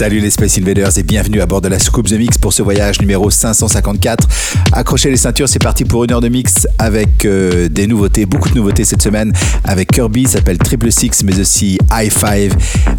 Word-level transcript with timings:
Salut 0.00 0.20
les 0.20 0.30
Space 0.30 0.56
Invaders 0.56 0.96
et 0.96 1.02
bienvenue 1.02 1.42
à 1.42 1.46
bord 1.46 1.60
de 1.60 1.68
la 1.68 1.78
Scoop 1.78 2.08
The 2.08 2.14
Mix 2.14 2.38
pour 2.38 2.54
ce 2.54 2.62
voyage 2.62 3.02
numéro 3.02 3.28
554. 3.28 4.26
Accrochez 4.72 5.10
les 5.10 5.18
ceintures, 5.18 5.46
c'est 5.46 5.58
parti 5.58 5.84
pour 5.84 6.04
une 6.04 6.12
heure 6.12 6.22
de 6.22 6.30
mix 6.30 6.66
avec 6.78 7.26
euh, 7.26 7.68
des 7.68 7.86
nouveautés, 7.86 8.24
beaucoup 8.24 8.48
de 8.48 8.54
nouveautés 8.54 8.86
cette 8.86 9.02
semaine 9.02 9.30
avec 9.62 9.92
Kirby, 9.92 10.26
s'appelle 10.26 10.56
Triple 10.56 10.90
Six, 10.90 11.22
mais 11.22 11.38
aussi 11.38 11.76
i5, 11.90 12.50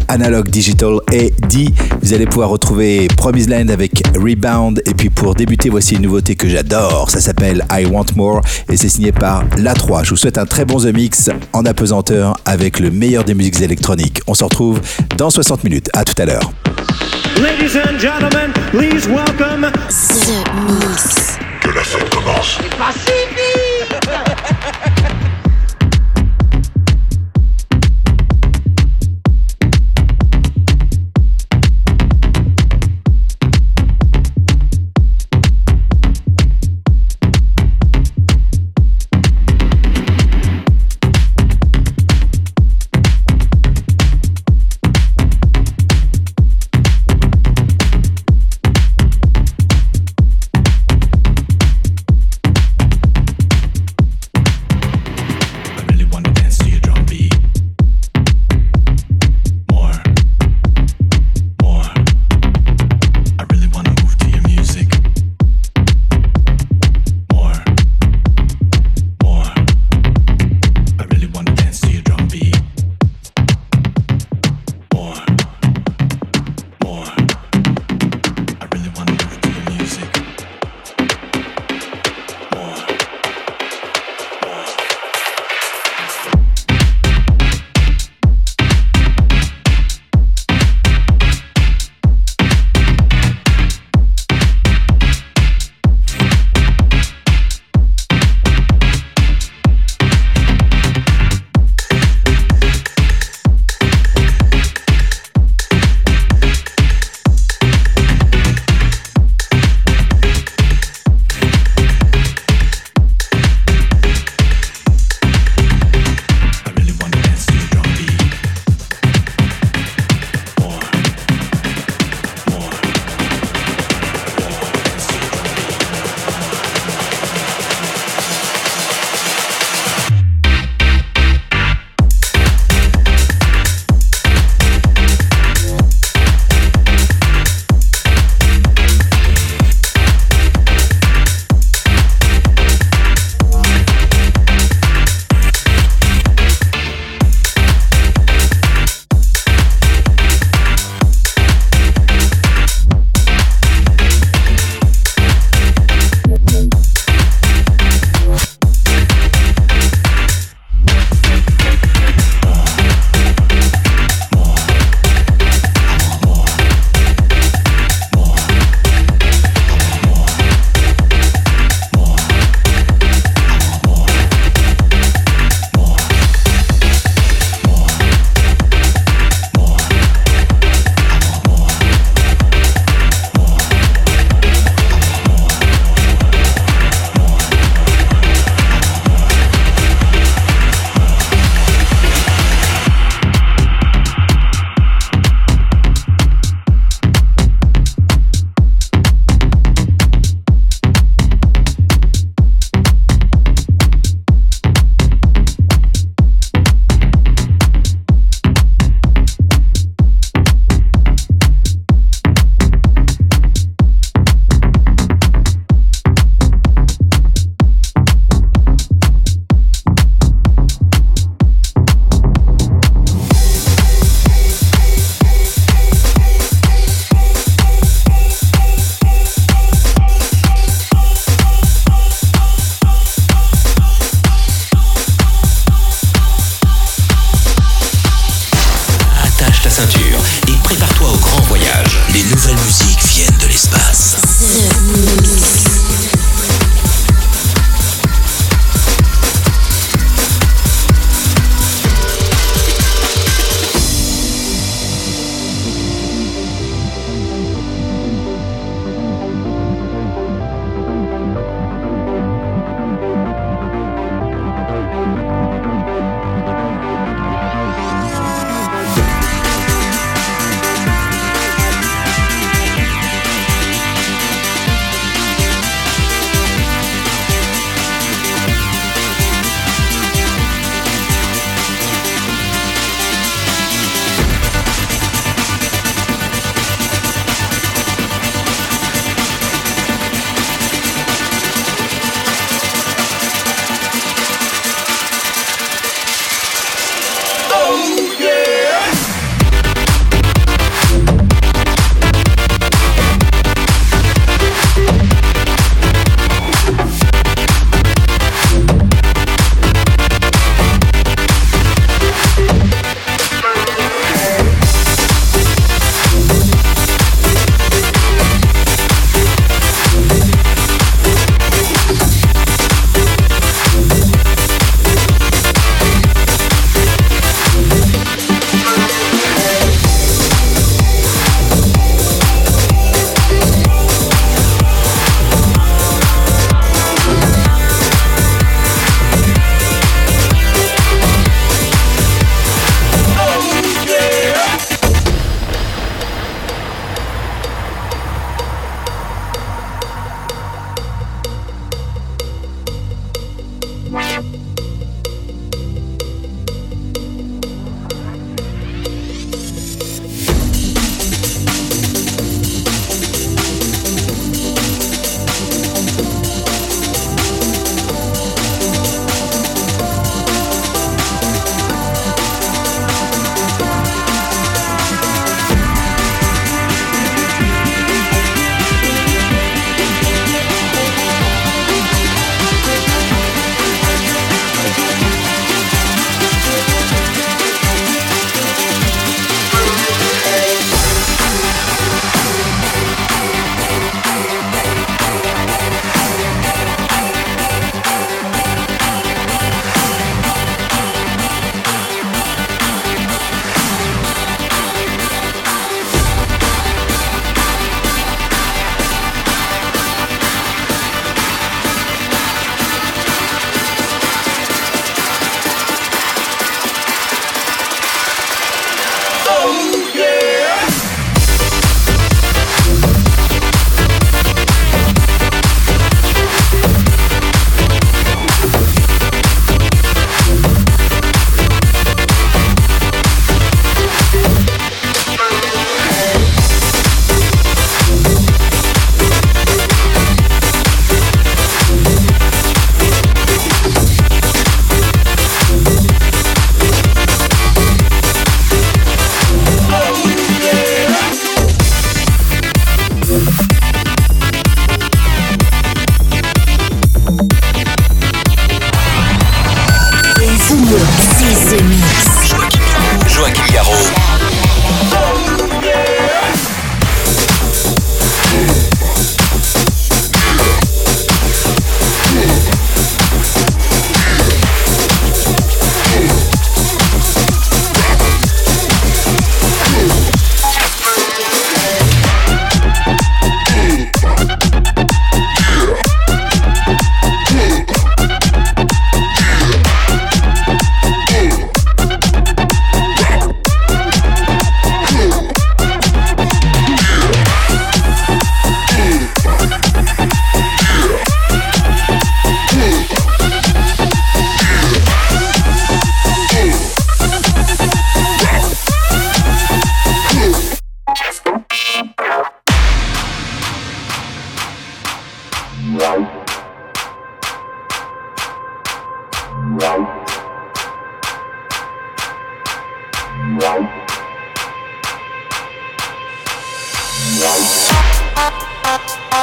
Analog 0.06 0.48
Digital 0.48 0.98
et 1.10 1.34
D. 1.48 1.70
Vous 2.02 2.14
allez 2.14 2.26
pouvoir 2.26 2.50
retrouver 2.50 3.08
Promise 3.16 3.48
Land 3.48 3.70
avec 3.70 4.00
Rebound 4.14 4.80
et 4.86 4.94
puis 4.94 5.10
pour 5.10 5.34
débuter, 5.34 5.70
voici 5.70 5.96
une 5.96 6.02
nouveauté 6.02 6.36
que 6.36 6.48
j'adore, 6.48 7.10
ça 7.10 7.20
s'appelle 7.20 7.64
I 7.72 7.84
Want 7.84 8.14
More 8.14 8.42
et 8.70 8.76
c'est 8.76 8.88
signé 8.88 9.10
par 9.10 9.44
La3. 9.56 10.04
Je 10.04 10.10
vous 10.10 10.16
souhaite 10.16 10.38
un 10.38 10.46
très 10.46 10.64
bon 10.64 10.78
The 10.78 10.94
Mix 10.94 11.30
en 11.52 11.64
apesanteur 11.64 12.36
avec 12.44 12.78
le 12.78 12.92
meilleur 12.92 13.24
des 13.24 13.34
musiques 13.34 13.60
électroniques. 13.60 14.20
On 14.28 14.34
se 14.34 14.44
retrouve 14.44 14.80
dans 15.18 15.30
60 15.30 15.64
minutes. 15.64 15.90
À 15.94 16.04
tout 16.04 16.14
à 16.22 16.26
l'heure. 16.26 16.52
Ladies 17.40 17.76
and 17.76 17.98
gentlemen, 17.98 18.52
please 18.70 19.06
welcome 19.08 19.62
The 19.62 20.44
Mix. 20.68 21.38
Que 21.60 21.70
la 21.70 21.82
fête 21.84 22.10
commence. 22.10 22.58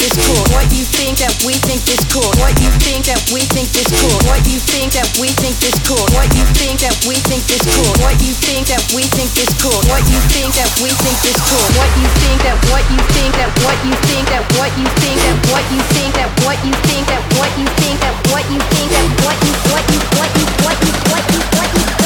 is 0.00 0.14
cool. 0.14 0.44
What 0.54 0.70
you 0.72 0.84
think 0.86 1.18
that 1.18 1.34
we 1.44 1.58
think 1.58 1.82
is 1.90 2.00
cool. 2.08 2.30
What 2.38 2.54
you 2.62 2.70
think 2.80 3.04
that 3.10 3.20
we 3.34 3.42
think 3.50 3.68
is 3.74 3.88
cool. 3.90 4.18
What 4.30 4.40
you 4.46 4.58
think 4.62 4.94
that 4.94 5.08
we 5.18 5.28
think 5.34 5.58
is 5.60 5.76
cool. 5.84 6.06
What 6.14 6.28
you 6.32 6.44
think 6.56 6.80
that 6.80 6.94
we 7.04 7.18
think 7.28 7.44
is 7.50 7.64
cool. 7.74 7.92
What 8.00 8.16
you 8.22 8.32
think 8.32 8.70
that 8.70 8.82
we 8.94 9.02
think 9.12 9.32
is 9.36 9.50
cool. 9.60 9.80
What 9.90 10.06
you 10.08 10.20
think 10.30 10.54
that 10.56 10.70
we 10.80 10.90
think 11.02 11.18
is 11.26 11.36
cool? 11.50 11.66
what 11.76 11.90
you 11.96 12.06
think 12.22 12.42
that 12.42 12.56
what 12.70 12.84
you 12.90 13.00
think 13.16 13.32
that 13.34 13.50
what 13.64 13.78
you 13.84 13.94
think 14.06 14.26
that 14.28 14.42
what 14.58 14.70
you 14.78 14.86
think 15.02 15.18
that 15.24 15.36
what 15.50 15.64
you 15.72 15.80
think 15.90 16.14
that 16.14 16.30
what 16.46 16.58
you 16.62 16.72
think 16.86 17.06
that 17.08 17.22
what 17.34 17.50
you 17.58 17.66
think 17.80 17.96
that 18.00 18.14
what 18.30 18.44
you 18.50 18.58
what 18.78 18.94
you 19.00 19.52
what 19.66 19.82
you 19.90 20.02
what 20.16 20.30
you 20.36 20.48
what 20.62 20.78
you 20.78 20.92
what 21.10 21.24
you 21.32 21.40
what 21.58 21.68
you 21.74 22.01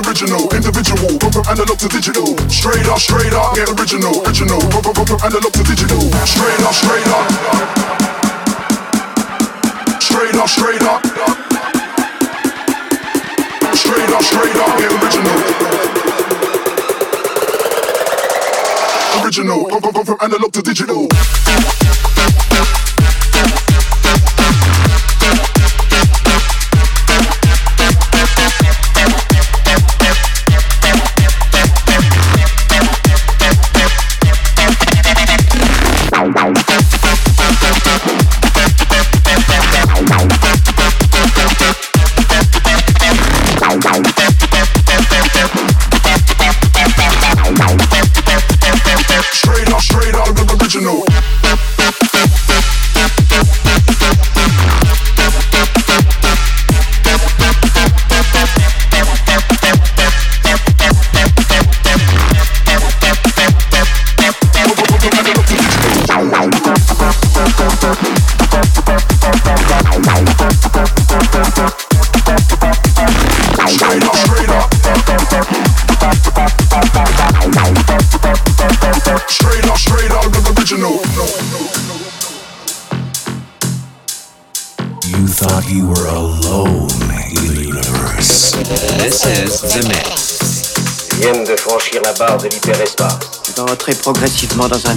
original. 0.06 0.47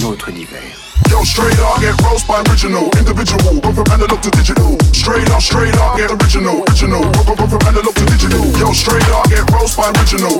un 0.04 0.14
autre 0.14 0.30
univers. 0.30 0.60
Yo, 1.10 1.24
straight 1.24 1.60
up, 1.60 1.80
get 1.82 1.94
roast 2.02 2.28
by 2.28 2.42
original, 2.50 2.90
individual, 2.98 3.60
go 3.60 3.72
from 3.74 3.86
analog 3.92 4.22
to 4.22 4.32
digital. 4.32 4.78
Straight 4.94 5.30
up, 5.30 5.42
straight 5.42 5.76
up, 5.78 5.98
get 5.98 6.10
original, 6.12 6.64
original, 6.70 7.02
go, 7.02 7.24
go, 7.24 7.36
go 7.36 7.48
from 7.48 7.62
analog 7.68 7.94
to 7.94 8.06
digital. 8.06 8.42
Yo, 8.58 8.72
straight 8.72 9.04
up, 9.10 9.28
get 9.30 9.44
roast 9.52 9.78
by 9.78 9.92
original, 10.00 10.40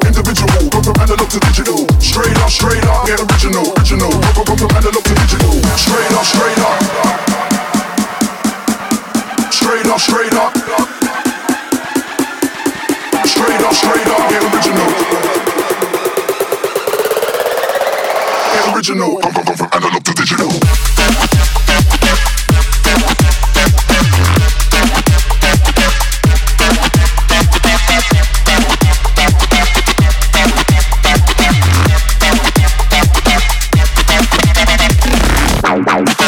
Bye. 35.80 36.21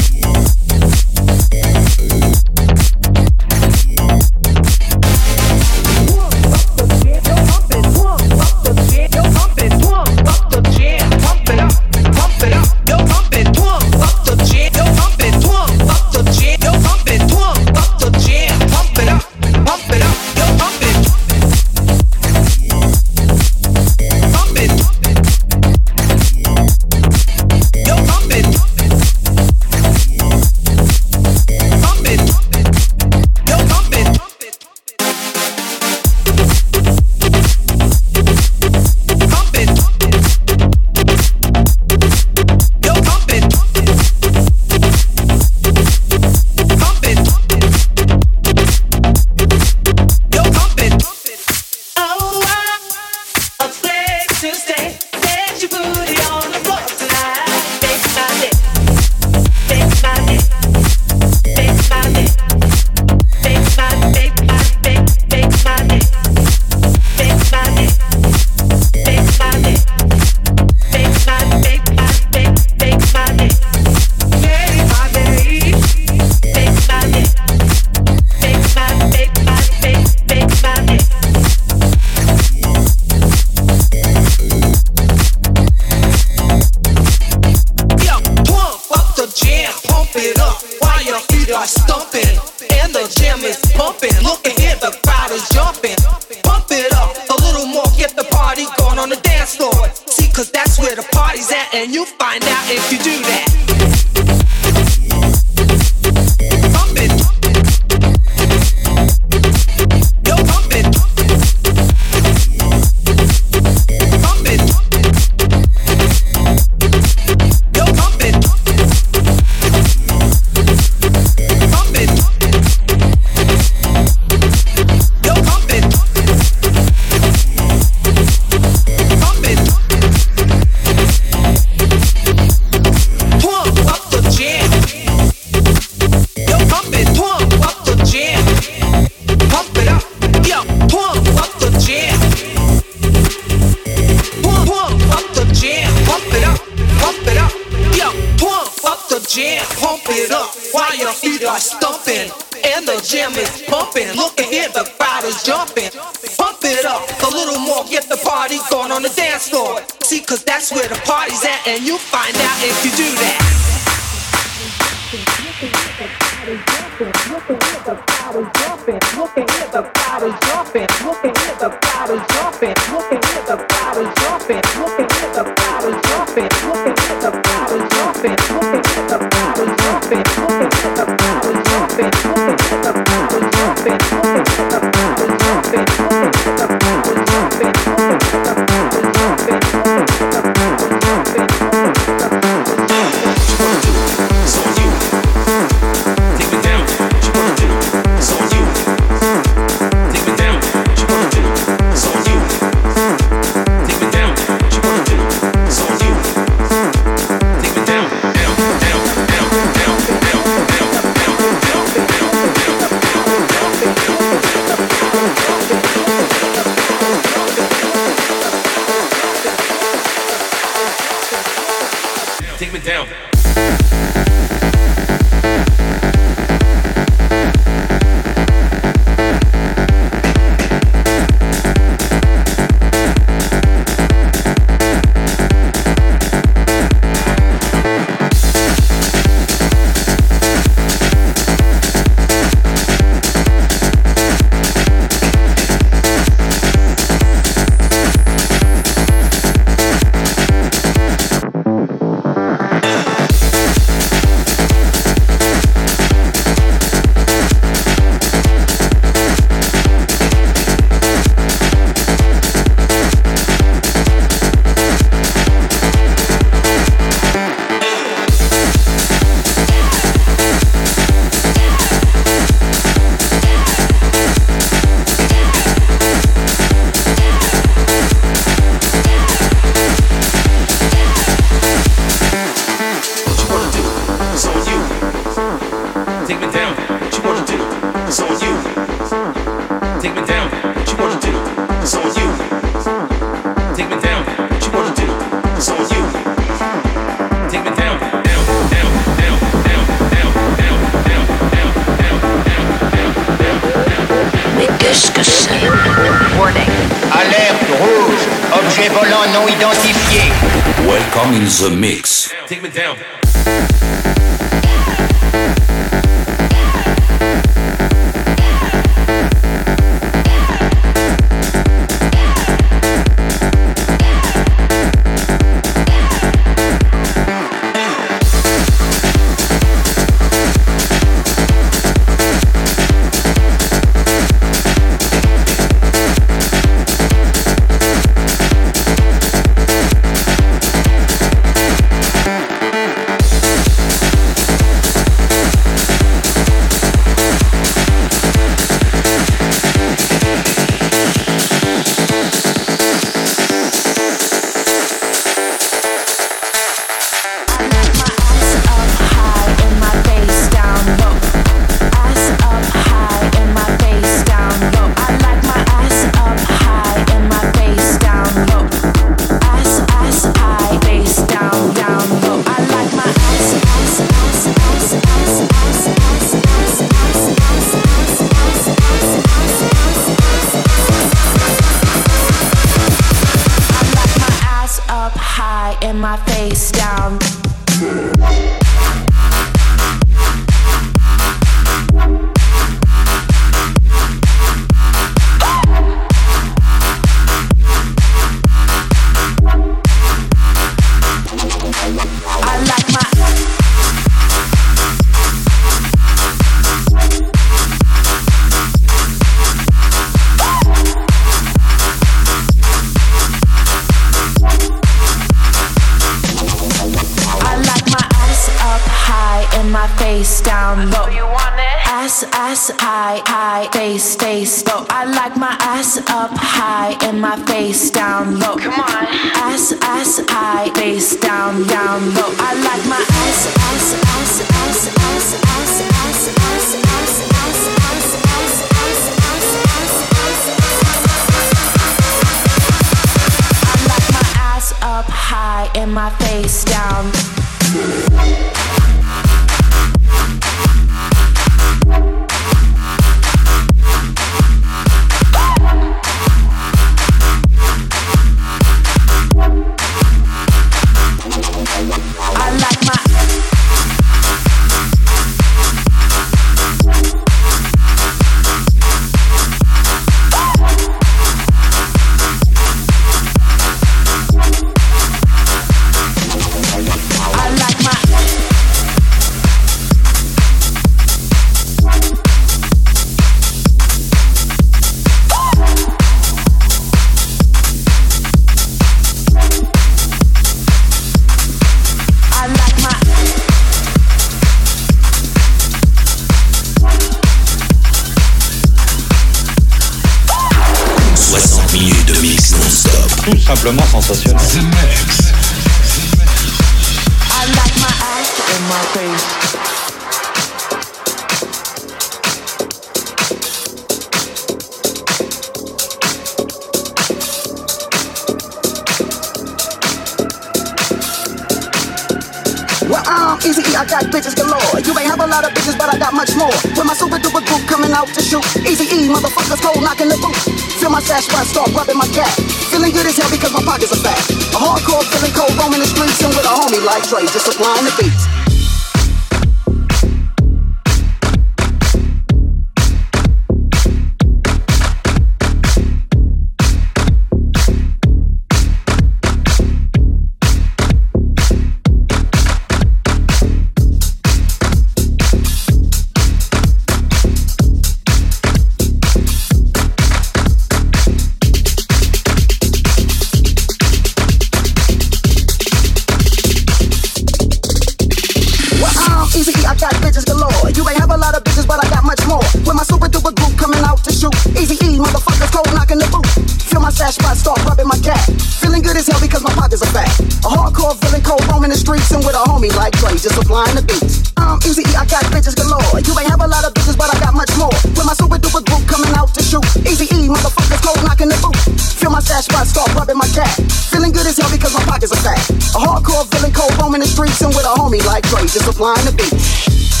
Just 583.21 583.37
supplying 583.37 583.77
the 583.77 583.85
beats. 583.85 584.33
Um, 584.41 584.57
easy, 584.65 584.81
I 584.97 585.05
got 585.05 585.21
bitches 585.29 585.53
galore. 585.53 586.01
You 586.01 586.17
may 586.17 586.25
have 586.25 586.41
a 586.41 586.49
lot 586.49 586.65
of 586.65 586.73
bitches, 586.73 586.97
but 586.97 587.13
I 587.13 587.17
got 587.21 587.37
much 587.37 587.53
more. 587.53 587.71
With 587.93 588.01
my 588.01 588.17
super 588.17 588.41
duper 588.41 588.65
group 588.65 588.81
coming 588.89 589.13
out 589.13 589.29
to 589.37 589.41
shoot. 589.45 589.61
Easy 589.85 590.09
E, 590.09 590.25
motherfuckers 590.25 590.81
cold 590.81 590.97
knocking 591.05 591.29
the 591.29 591.37
boot. 591.37 591.55
Feel 592.01 592.09
my 592.09 592.19
stash 592.19 592.49
spot 592.49 592.65
start 592.65 592.89
rubbing 592.97 593.17
my 593.17 593.29
cat. 593.29 593.53
Feeling 593.93 594.11
good 594.11 594.25
as 594.25 594.37
hell 594.37 594.49
because 594.49 594.73
my 594.73 594.81
pockets 594.89 595.13
are 595.13 595.21
fat. 595.21 595.37
A 595.77 595.79
hardcore 595.79 596.25
feeling 596.33 596.53
cold 596.53 596.73
roaming 596.81 597.01
the 597.01 597.07
streets 597.07 597.41
and 597.45 597.53
with 597.53 597.65
a 597.65 597.73
homie 597.77 598.03
like 598.09 598.25
Dre, 598.25 598.41
just 598.41 598.65
supplying 598.65 599.05
the 599.05 599.13
beats. 599.13 600.00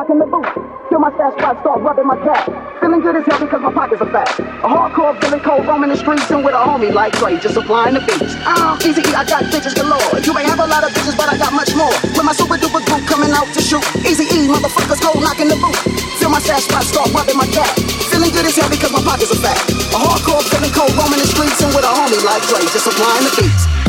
Knocking 0.00 0.18
the 0.18 0.26
boot. 0.26 0.46
Feel 0.88 0.98
my 0.98 1.12
stash 1.14 1.34
spot 1.38 1.60
start 1.62 1.82
rubbing 1.82 2.06
my 2.06 2.16
cat. 2.18 2.48
Feeling 2.80 3.00
good 3.00 3.14
as 3.14 3.24
hell 3.26 3.38
because 3.38 3.62
my 3.62 3.72
pockets 3.72 4.02
are 4.02 4.10
fat. 4.10 4.26
A 4.64 4.66
hardcore 4.66 5.14
feeling 5.20 5.40
cold 5.40 5.66
roaming 5.66 5.90
the 5.90 5.96
streets 5.96 6.30
and 6.30 6.42
with 6.44 6.54
a 6.54 6.62
homie 6.62 6.92
like 6.92 7.12
Dre 7.18 7.38
just 7.38 7.54
supplying 7.54 7.94
the 7.94 8.02
beats. 8.02 8.34
Um, 8.42 8.74
easy 8.82 9.02
E, 9.06 9.12
I 9.14 9.22
got 9.22 9.46
bitches 9.52 9.76
galore. 9.76 10.02
You 10.24 10.32
may 10.34 10.42
have 10.44 10.58
a 10.58 10.66
lot 10.66 10.82
of 10.82 10.90
bitches, 10.90 11.14
but 11.16 11.28
I 11.30 11.38
got 11.38 11.52
much 11.52 11.74
more. 11.76 11.92
With 12.16 12.26
my 12.26 12.32
super 12.32 12.58
duper 12.58 12.82
group 12.82 13.02
coming 13.06 13.30
out 13.30 13.46
to 13.54 13.60
shoot. 13.62 13.84
Easy 14.02 14.26
E, 14.26 14.48
motherfuckers 14.50 14.98
cold 14.98 15.22
knocking 15.22 15.48
the 15.48 15.58
boot. 15.60 15.78
Feel 16.18 16.30
my 16.30 16.40
stash 16.40 16.66
spot 16.66 16.82
start 16.82 17.12
rubbing 17.14 17.36
my 17.36 17.46
cat. 17.46 17.70
Feeling 18.10 18.30
good 18.34 18.46
as 18.46 18.56
hell 18.56 18.70
because 18.70 18.90
my 18.90 19.02
pockets 19.02 19.30
are 19.30 19.42
fat. 19.42 19.58
A 19.94 19.98
hardcore 19.98 20.42
feeling 20.50 20.74
cold 20.74 20.90
roaming 20.98 21.22
the 21.22 21.28
streets 21.30 21.60
and 21.62 21.70
with 21.70 21.86
a 21.86 21.92
homie 21.92 22.18
like 22.26 22.42
Dre 22.50 22.64
just 22.66 22.88
supplying 22.88 23.24
the 23.28 23.32
beats. 23.38 23.79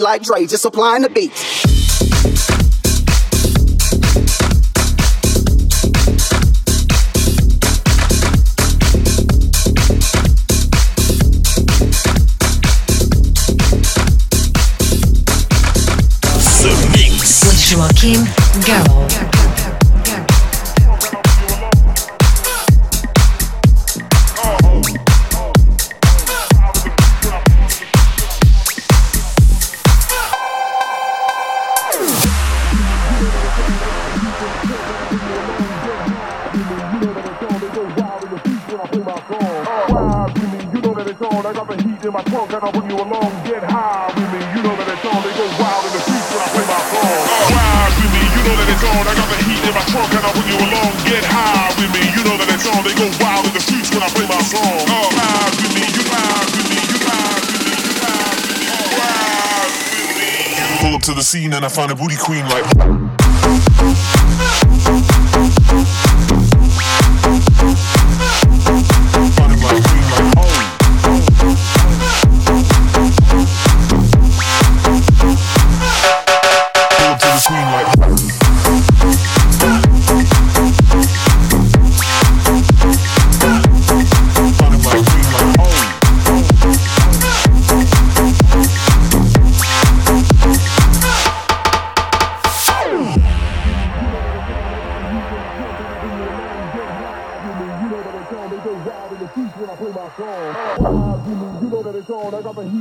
Like 0.00 0.22
Dre, 0.22 0.46
just 0.46 0.62
supplying 0.62 1.02
the 1.02 1.08
beats. 1.08 1.68
With 17.76 18.37
scene 61.28 61.52
and 61.52 61.62
I 61.62 61.68
find 61.68 61.92
a 61.92 61.94
booty 61.94 62.16
queen 62.16 62.42
like. 62.48 63.17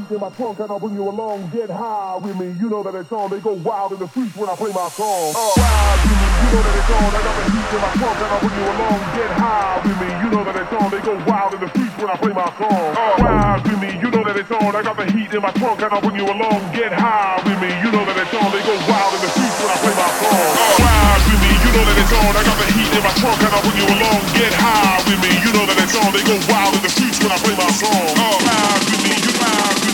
Trunk 0.08 0.60
and 0.60 0.72
I'll 0.72 0.80
bring 0.80 0.93
you 0.93 1.10
along. 1.10 1.49
Get 1.49 1.70
high 1.70 2.16
with 2.22 2.38
me, 2.39 2.55
you 2.62 2.70
know 2.70 2.84
that 2.84 2.95
it's 2.95 3.12
on. 3.12 3.30
They 3.30 3.39
go 3.41 3.53
wild 3.60 3.91
in 3.91 3.99
the 3.99 4.08
streets 4.08 4.36
when 4.38 4.47
I 4.47 4.55
play 4.55 4.72
my 4.72 4.88
song. 4.88 5.36
Oh. 5.36 5.51
Ride 5.58 5.99
with 6.08 6.16
me, 6.16 6.30
you 6.38 6.49
know 6.53 6.64
that 6.64 6.76
it's 6.80 6.91
on. 6.95 7.10
I 7.12 7.22
got 7.28 7.36
the 7.36 7.45
heat 7.51 7.70
in 7.76 7.82
my 7.82 7.91
trunk 7.97 8.18
and 8.24 8.32
I'll 8.32 8.39
bring 8.39 8.55
you 8.55 8.68
along. 8.72 8.99
Get 9.18 9.32
high 9.36 9.76
with 9.84 9.97
me, 9.99 10.10
you 10.24 10.30
know 10.32 10.43
that 10.47 10.55
it's 10.55 10.74
on. 10.78 10.88
They 10.93 11.01
go 11.03 11.14
wild 11.28 11.51
in 11.58 11.60
the 11.60 11.70
streets 11.76 11.97
when 11.99 12.08
I 12.08 12.18
play 12.22 12.34
my 12.34 12.47
song. 12.55 12.88
Oh. 12.95 13.20
Ride 13.20 13.62
with 13.68 13.80
me, 13.84 13.89
you 13.99 14.10
know 14.14 14.24
that 14.24 14.38
it's 14.38 14.51
on. 14.55 14.72
I 14.72 14.82
got 14.86 14.95
the 14.95 15.05
heat 15.12 15.32
in 15.34 15.41
my 15.43 15.51
trunk 15.60 15.82
and 15.84 15.91
I'll 15.91 16.03
bring 16.05 16.16
you 16.16 16.28
along. 16.30 16.60
Get 16.72 16.91
high 16.95 17.36
with 17.43 17.60
me, 17.60 17.70
you 17.84 17.89
know 17.91 18.03
that 18.08 18.16
it's 18.16 18.36
on. 18.38 18.47
They 18.55 18.64
go 18.64 18.76
wild 18.88 19.12
in 19.12 19.22
the 19.28 19.32
streets 19.36 19.58
when 19.60 19.72
I 19.76 19.78
play 19.84 19.95
my 19.97 20.10
song. 20.24 20.47
Oh. 20.55 20.88
Ride 20.88 21.24
with 21.28 21.41
me, 21.43 21.51
you 21.51 21.72
know 21.76 21.84
that 21.84 21.97
it's 21.99 22.14
on. 22.16 22.32
I 22.32 22.41
got 22.47 22.58
the 22.62 22.68
heat 22.72 22.91
in 22.95 23.03
my 23.03 23.14
trunk 23.20 23.39
and 23.43 23.51
I'll 23.51 23.64
bring 23.66 23.78
you 23.82 23.88
along. 23.91 24.22
Get 24.39 24.53
high 24.55 25.03
with 25.03 25.20
me, 25.20 25.32
you 25.43 25.51
know 25.51 25.66
that 25.68 25.78
it's 25.84 25.95
on. 25.99 26.10
They 26.16 26.24
go 26.24 26.36
wild 26.47 26.80
in 26.80 26.82
the 26.86 26.91
streets 26.95 27.20
when 27.20 27.36
I 27.36 27.38
play 27.43 27.55
my 27.60 27.70
song. 27.76 28.08
Ride 28.16 28.84
with 28.88 29.01
me, 29.03 29.14
you 29.20 29.34
ride 29.36 29.87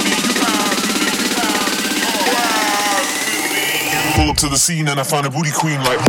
Pull 4.14 4.30
up 4.30 4.38
to 4.38 4.47
the 4.47 4.57
scene 4.57 4.88
and 4.89 4.99
I 4.99 5.03
find 5.03 5.26
a 5.26 5.30
booty 5.32 5.49
queen 5.51 5.80
like. 5.80 5.99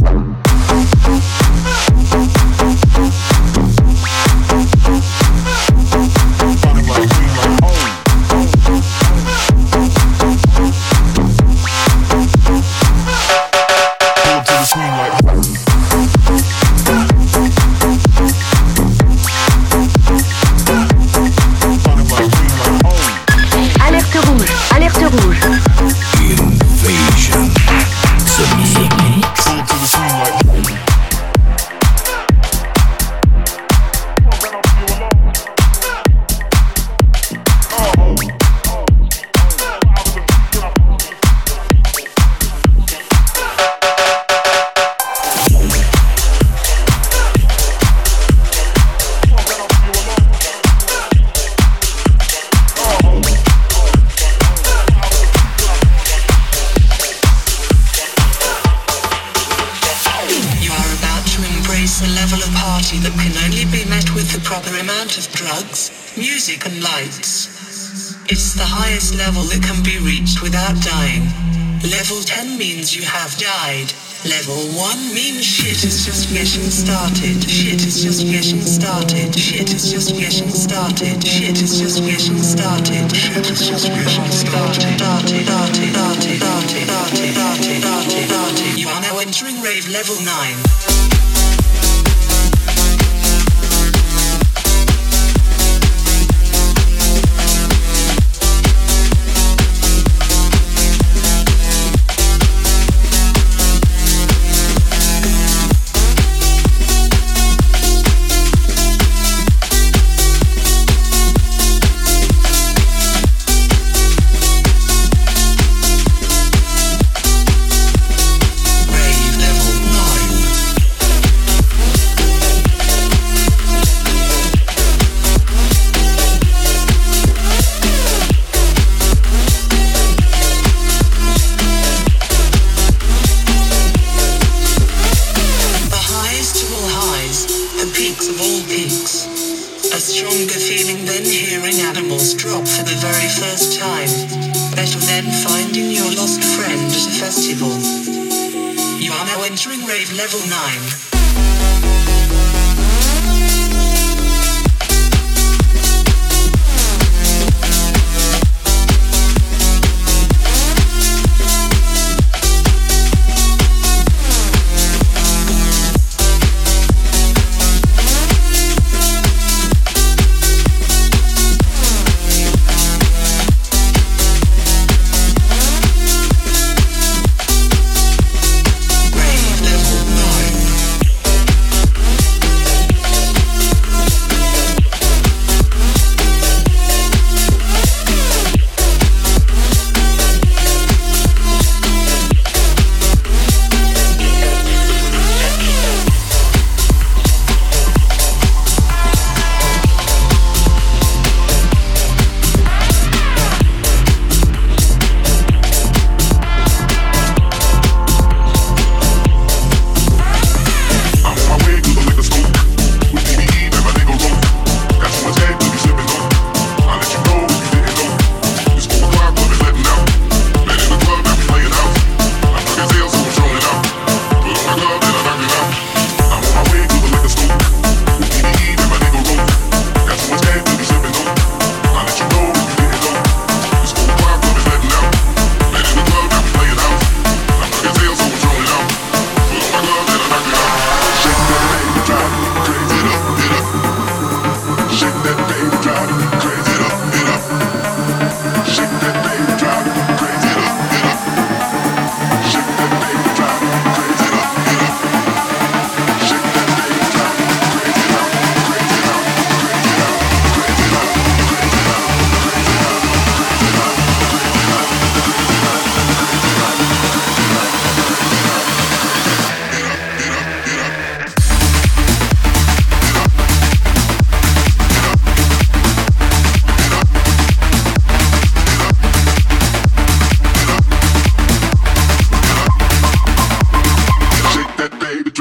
Level 74.24 74.56
1 74.72 75.14
means 75.14 75.44
shit 75.44 75.84
is 75.84 76.04
just 76.04 76.28
getting 76.32 76.68
started. 76.68 77.44
Shit 77.44 77.84
is 77.84 78.02
just 78.04 78.24
getting 78.24 78.60
started. 78.60 79.36
Shit 79.36 79.68
is 79.72 79.92
just 79.92 80.16
getting 80.16 80.48
started. 80.48 81.20
Shit 81.26 81.60
is 81.60 81.80
just 81.80 82.00
getting 82.04 82.40
started. 82.40 83.14
Shit 83.14 83.50
is 83.50 83.68
just 83.68 83.88
getting 83.88 84.32
started. 84.32 84.80
Started, 84.94 85.44
started, 85.44 85.92
started, 85.92 86.36
started, 86.40 86.40
started, 86.40 87.32
started, 87.32 87.82
started, 87.84 88.28
started. 88.28 88.78
You 88.80 88.88
are 88.88 89.00
now 89.00 89.18
entering 89.18 89.60
rave 89.60 89.88
level 89.88 90.16
9. 90.24 91.33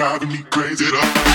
driving 0.03 0.27
me 0.27 0.43
crazy. 0.51 0.83
Though. 0.91 1.32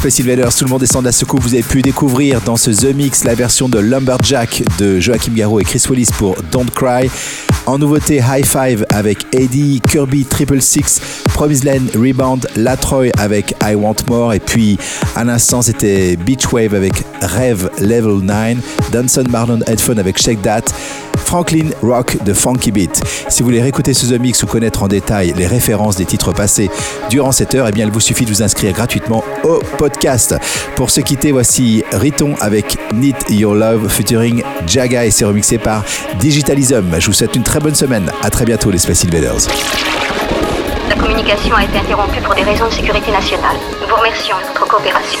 Space 0.00 0.20
Invaders, 0.20 0.54
tout 0.54 0.64
le 0.64 0.70
monde 0.70 0.80
descend 0.80 1.06
à 1.06 1.12
ce 1.12 1.26
coup. 1.26 1.36
Vous 1.42 1.52
avez 1.52 1.62
pu 1.62 1.82
découvrir 1.82 2.40
dans 2.40 2.56
ce 2.56 2.70
The 2.70 2.94
Mix 2.94 3.22
la 3.24 3.34
version 3.34 3.68
de 3.68 3.78
Lumberjack 3.78 4.62
de 4.78 4.98
Joachim 4.98 5.32
Garraud 5.34 5.60
et 5.60 5.64
Chris 5.64 5.82
Willis 5.90 6.08
pour 6.16 6.36
Don't 6.50 6.70
Cry. 6.74 7.10
En 7.66 7.76
nouveauté, 7.76 8.16
High 8.16 8.46
Five 8.46 8.86
avec 8.88 9.26
Eddie, 9.34 9.82
Kirby 9.86 10.24
Triple 10.24 10.62
Six, 10.62 11.02
Promise 11.34 11.64
Land, 11.64 11.86
Rebound, 11.94 12.48
Latroy 12.56 13.12
avec 13.18 13.54
I 13.62 13.74
Want 13.74 13.96
More. 14.08 14.32
Et 14.32 14.40
puis 14.40 14.78
à 15.16 15.22
l'instant, 15.22 15.60
c'était 15.60 16.16
Beach 16.16 16.50
Wave 16.50 16.74
avec 16.74 16.94
Rêve 17.20 17.68
Level 17.78 18.22
9, 18.22 18.56
Danson 18.92 19.24
Marlon 19.28 19.60
Headphone 19.66 19.98
avec 19.98 20.16
Shake 20.16 20.40
That. 20.40 20.64
Franklin 21.30 21.68
Rock 21.80 22.16
de 22.24 22.34
Funky 22.34 22.72
Beat. 22.72 23.04
Si 23.28 23.38
vous 23.38 23.44
voulez 23.44 23.62
réécouter 23.62 23.94
ce 23.94 24.04
The 24.12 24.18
Mix 24.18 24.42
ou 24.42 24.48
connaître 24.48 24.82
en 24.82 24.88
détail 24.88 25.32
les 25.36 25.46
références 25.46 25.94
des 25.94 26.04
titres 26.04 26.32
passés 26.32 26.68
durant 27.08 27.30
cette 27.30 27.54
heure, 27.54 27.68
eh 27.68 27.78
il 27.78 27.88
vous 27.92 28.00
suffit 28.00 28.24
de 28.24 28.30
vous 28.30 28.42
inscrire 28.42 28.72
gratuitement 28.72 29.22
au 29.44 29.60
podcast. 29.78 30.34
Pour 30.74 30.90
se 30.90 31.00
quitter, 31.00 31.30
voici 31.30 31.84
Riton 31.92 32.34
avec 32.40 32.78
Need 32.92 33.14
Your 33.28 33.54
Love 33.54 33.88
featuring 33.88 34.42
Jaga 34.66 35.06
et 35.06 35.12
c'est 35.12 35.24
remixé 35.24 35.58
par 35.58 35.84
Digitalism. 36.18 36.98
Je 36.98 37.06
vous 37.06 37.12
souhaite 37.12 37.36
une 37.36 37.44
très 37.44 37.60
bonne 37.60 37.76
semaine. 37.76 38.10
À 38.24 38.30
très 38.30 38.44
bientôt, 38.44 38.72
les 38.72 38.78
Space 38.78 39.04
Invaders. 39.04 39.46
La 40.88 40.96
communication 40.96 41.54
a 41.54 41.62
été 41.62 41.78
interrompue 41.78 42.22
pour 42.22 42.34
des 42.34 42.42
raisons 42.42 42.66
de 42.66 42.72
sécurité 42.72 43.12
nationale. 43.12 43.54
Nous 43.80 43.86
vous 43.86 43.94
remercions 43.94 44.34
de 44.36 44.46
votre 44.48 44.66
coopération. 44.66 45.20